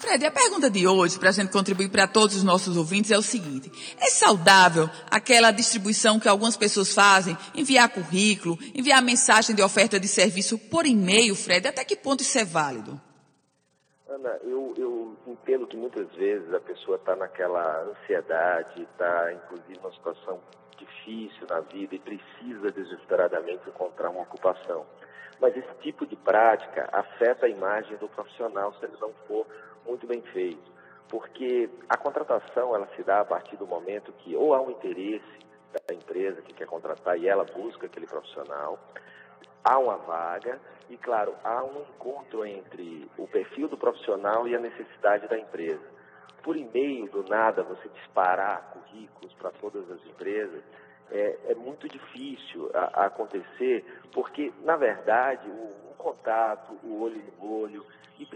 Fred, 0.00 0.24
a 0.24 0.30
pergunta 0.30 0.70
de 0.70 0.88
hoje, 0.88 1.18
para 1.18 1.28
a 1.28 1.32
gente 1.32 1.52
contribuir 1.52 1.90
para 1.90 2.08
todos 2.08 2.34
os 2.34 2.42
nossos 2.42 2.74
ouvintes, 2.74 3.10
é 3.10 3.18
o 3.18 3.22
seguinte: 3.22 3.70
é 4.00 4.06
saudável 4.06 4.88
aquela 5.10 5.50
distribuição 5.50 6.18
que 6.18 6.26
algumas 6.26 6.56
pessoas 6.56 6.94
fazem, 6.94 7.36
enviar 7.54 7.86
currículo, 7.90 8.58
enviar 8.74 9.02
mensagem 9.02 9.54
de 9.54 9.62
oferta 9.62 10.00
de 10.00 10.08
serviço 10.08 10.58
por 10.58 10.86
e-mail, 10.86 11.36
Fred? 11.36 11.68
Até 11.68 11.84
que 11.84 11.94
ponto 11.94 12.22
isso 12.22 12.38
é 12.38 12.46
válido? 12.46 12.98
Ana, 14.08 14.40
eu, 14.42 14.72
eu 14.78 15.16
entendo 15.26 15.66
que 15.66 15.76
muitas 15.76 16.10
vezes 16.14 16.52
a 16.54 16.60
pessoa 16.60 16.96
está 16.96 17.14
naquela 17.14 17.82
ansiedade, 17.82 18.80
está 18.82 19.34
inclusive 19.34 19.76
numa 19.82 19.92
situação 19.92 20.40
difícil 20.78 21.46
na 21.46 21.60
vida 21.60 21.94
e 21.94 21.98
precisa 21.98 22.72
desesperadamente 22.72 23.68
encontrar 23.68 24.08
uma 24.08 24.22
ocupação. 24.22 24.86
Mas 25.38 25.54
esse 25.54 25.74
tipo 25.82 26.06
de 26.06 26.16
prática 26.16 26.88
afeta 26.90 27.44
a 27.44 27.48
imagem 27.50 27.98
do 27.98 28.08
profissional 28.08 28.74
se 28.74 28.86
ele 28.86 28.96
não 28.98 29.12
for 29.28 29.46
muito 29.86 30.06
bem 30.06 30.22
feito. 30.22 30.70
Porque 31.08 31.68
a 31.88 31.96
contratação 31.96 32.74
ela 32.74 32.88
se 32.94 33.02
dá 33.02 33.20
a 33.20 33.24
partir 33.24 33.56
do 33.56 33.66
momento 33.66 34.12
que 34.12 34.36
ou 34.36 34.54
há 34.54 34.60
um 34.60 34.70
interesse 34.70 35.40
da 35.88 35.94
empresa 35.94 36.40
que 36.42 36.52
quer 36.52 36.66
contratar 36.66 37.18
e 37.18 37.28
ela 37.28 37.44
busca 37.44 37.86
aquele 37.86 38.06
profissional, 38.06 38.78
há 39.64 39.78
uma 39.78 39.96
vaga 39.96 40.60
e, 40.88 40.96
claro, 40.96 41.34
há 41.44 41.62
um 41.62 41.82
encontro 41.82 42.44
entre 42.44 43.08
o 43.16 43.26
perfil 43.26 43.68
do 43.68 43.76
profissional 43.76 44.46
e 44.48 44.54
a 44.54 44.58
necessidade 44.58 45.28
da 45.28 45.38
empresa. 45.38 45.82
Por 46.42 46.56
e-mail, 46.56 47.08
do 47.10 47.22
nada, 47.24 47.62
você 47.62 47.88
disparar 47.88 48.72
currículos 48.72 49.32
para 49.34 49.50
todas 49.52 49.88
as 49.90 50.04
empresas, 50.06 50.62
é, 51.10 51.38
é 51.48 51.54
muito 51.54 51.88
difícil 51.88 52.70
a, 52.72 53.02
a, 53.02 53.06
acontecer, 53.06 53.84
porque, 54.12 54.52
na 54.62 54.76
verdade, 54.76 55.48
o, 55.48 55.90
o, 55.90 55.94
contato, 55.98 56.72
o 56.82 57.02
olho 57.02 57.22
no 57.38 57.60
olho, 57.60 57.86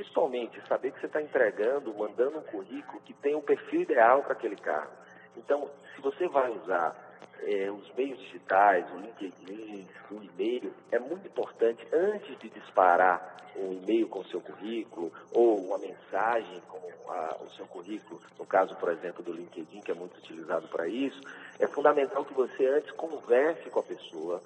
principalmente 0.04 0.60
saber 0.68 0.92
que 0.92 1.00
você 1.00 1.06
está 1.06 1.22
entregando, 1.22 1.94
mandando 1.94 2.38
um 2.38 2.42
currículo 2.42 3.00
que 3.00 3.14
tem 3.14 3.34
o 3.34 3.38
um 3.38 3.42
perfil 3.42 3.82
ideal 3.82 4.22
para 4.22 4.34
aquele 4.34 4.56
carro. 4.56 4.90
Então, 5.36 5.70
se 5.94 6.02
você 6.02 6.28
vai 6.28 6.50
usar 6.50 6.94
é, 7.42 7.70
os 7.70 7.92
meios 7.94 8.18
digitais, 8.18 8.86
o 8.92 8.98
LinkedIn, 8.98 9.88
o 10.10 10.22
e-mail, 10.22 10.72
é 10.92 10.98
muito 10.98 11.26
importante, 11.26 11.86
antes 11.92 12.38
de 12.38 12.48
disparar 12.50 13.34
um 13.56 13.72
e-mail 13.72 14.08
com 14.08 14.20
o 14.20 14.24
seu 14.26 14.40
currículo 14.40 15.12
ou 15.32 15.58
uma 15.58 15.78
mensagem 15.78 16.60
com 16.68 17.10
a, 17.10 17.36
o 17.40 17.50
seu 17.50 17.66
currículo, 17.66 18.20
no 18.38 18.44
caso, 18.44 18.76
por 18.76 18.90
exemplo, 18.90 19.22
do 19.22 19.32
LinkedIn, 19.32 19.80
que 19.80 19.90
é 19.90 19.94
muito 19.94 20.16
utilizado 20.18 20.68
para 20.68 20.86
isso, 20.86 21.20
é 21.58 21.66
fundamental 21.66 22.24
que 22.24 22.34
você 22.34 22.66
antes 22.66 22.90
converse 22.92 23.70
com 23.70 23.80
a 23.80 23.84
pessoa, 23.84 24.42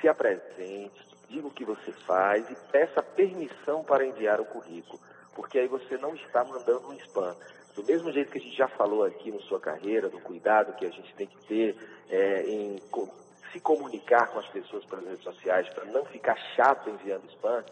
se 0.00 0.08
apresente, 0.08 1.13
diga 1.34 1.48
o 1.48 1.50
que 1.50 1.64
você 1.64 1.90
faz 2.06 2.48
e 2.48 2.54
peça 2.70 3.02
permissão 3.02 3.82
para 3.82 4.06
enviar 4.06 4.40
o 4.40 4.44
currículo, 4.44 5.00
porque 5.34 5.58
aí 5.58 5.66
você 5.66 5.96
não 5.98 6.14
está 6.14 6.44
mandando 6.44 6.88
um 6.88 6.94
spam. 6.94 7.34
Do 7.74 7.82
mesmo 7.82 8.12
jeito 8.12 8.30
que 8.30 8.38
a 8.38 8.40
gente 8.40 8.56
já 8.56 8.68
falou 8.68 9.04
aqui 9.04 9.32
na 9.32 9.40
sua 9.40 9.58
carreira, 9.58 10.08
do 10.08 10.20
cuidado 10.20 10.76
que 10.76 10.86
a 10.86 10.90
gente 10.90 11.12
tem 11.14 11.26
que 11.26 11.36
ter 11.46 11.76
é, 12.08 12.42
em 12.42 12.76
se 13.52 13.58
comunicar 13.58 14.28
com 14.28 14.38
as 14.38 14.46
pessoas 14.48 14.84
pelas 14.84 15.04
redes 15.04 15.24
sociais 15.24 15.68
para 15.70 15.84
não 15.86 16.04
ficar 16.04 16.36
chato 16.54 16.88
enviando 16.88 17.26
spam, 17.30 17.64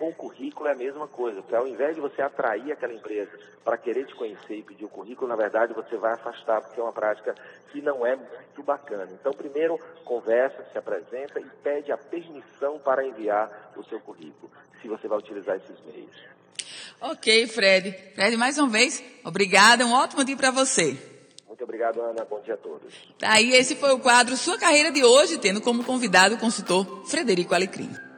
com 0.00 0.08
o 0.08 0.14
currículo 0.14 0.66
é 0.66 0.72
a 0.72 0.74
mesma 0.74 1.06
coisa. 1.06 1.42
Porque 1.42 1.54
ao 1.54 1.68
invés 1.68 1.94
de 1.94 2.00
você 2.00 2.22
atrair 2.22 2.72
aquela 2.72 2.94
empresa 2.94 3.30
para 3.62 3.76
querer 3.76 4.06
te 4.06 4.14
conhecer 4.14 4.56
e 4.56 4.62
pedir 4.62 4.86
o 4.86 4.88
currículo, 4.88 5.28
na 5.28 5.36
verdade 5.36 5.74
você 5.74 5.94
vai 5.98 6.14
afastar, 6.14 6.62
porque 6.62 6.80
é 6.80 6.82
uma 6.82 6.92
prática 6.92 7.34
que 7.70 7.82
não 7.82 8.06
é 8.06 8.16
muito 8.16 8.62
bacana. 8.62 9.06
Então, 9.12 9.30
primeiro, 9.32 9.78
conversa, 10.02 10.64
se 10.72 10.78
apresenta 10.78 11.38
e 11.38 11.44
pede 11.62 11.92
a 11.92 11.98
permissão 11.98 12.78
para 12.78 13.06
enviar 13.06 13.72
o 13.76 13.84
seu 13.84 14.00
currículo, 14.00 14.50
se 14.80 14.88
você 14.88 15.06
vai 15.06 15.18
utilizar 15.18 15.56
esses 15.56 15.78
meios. 15.84 16.16
Ok, 16.98 17.46
Fred. 17.48 17.92
Fred, 18.14 18.36
mais 18.38 18.56
uma 18.56 18.68
vez, 18.68 19.04
obrigada. 19.22 19.84
Um 19.84 19.92
ótimo 19.92 20.24
dia 20.24 20.36
para 20.36 20.50
você. 20.50 20.96
Muito 21.46 21.62
obrigado, 21.62 22.00
Ana. 22.00 22.24
Bom 22.24 22.40
dia 22.40 22.54
a 22.54 22.56
todos. 22.56 22.94
Tá 23.18 23.32
aí, 23.32 23.52
esse 23.52 23.76
foi 23.76 23.92
o 23.92 23.98
quadro 23.98 24.34
Sua 24.34 24.58
Carreira 24.58 24.90
de 24.90 25.04
hoje, 25.04 25.36
tendo 25.36 25.60
como 25.60 25.84
convidado 25.84 26.36
o 26.36 26.38
consultor 26.38 27.04
Frederico 27.06 27.54
Alecrim. 27.54 28.09